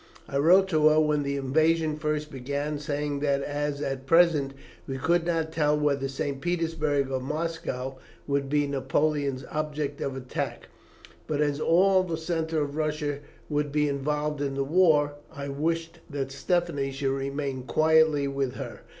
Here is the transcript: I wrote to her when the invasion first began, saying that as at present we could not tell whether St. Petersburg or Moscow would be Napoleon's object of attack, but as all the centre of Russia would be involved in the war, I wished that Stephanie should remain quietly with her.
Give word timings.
I 0.27 0.39
wrote 0.39 0.67
to 0.69 0.87
her 0.87 0.99
when 0.99 1.21
the 1.21 1.35
invasion 1.37 1.95
first 1.99 2.31
began, 2.31 2.79
saying 2.79 3.19
that 3.19 3.43
as 3.43 3.83
at 3.83 4.07
present 4.07 4.55
we 4.87 4.97
could 4.97 5.27
not 5.27 5.51
tell 5.51 5.77
whether 5.79 6.07
St. 6.07 6.41
Petersburg 6.41 7.11
or 7.11 7.19
Moscow 7.19 7.99
would 8.25 8.49
be 8.49 8.65
Napoleon's 8.65 9.45
object 9.51 10.01
of 10.01 10.17
attack, 10.17 10.69
but 11.27 11.39
as 11.39 11.59
all 11.59 12.01
the 12.01 12.17
centre 12.17 12.63
of 12.63 12.77
Russia 12.77 13.19
would 13.47 13.71
be 13.71 13.87
involved 13.87 14.41
in 14.41 14.55
the 14.55 14.63
war, 14.63 15.11
I 15.31 15.49
wished 15.49 15.99
that 16.09 16.31
Stephanie 16.31 16.89
should 16.91 17.11
remain 17.15 17.61
quietly 17.65 18.27
with 18.27 18.55
her. 18.55 18.79